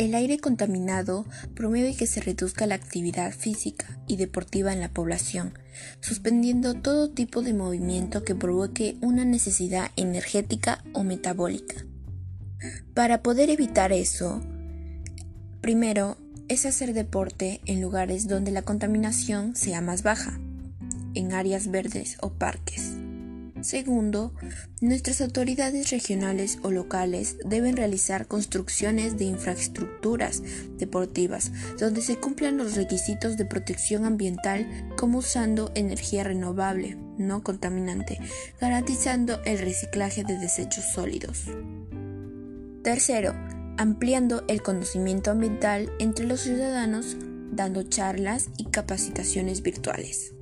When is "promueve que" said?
1.54-2.06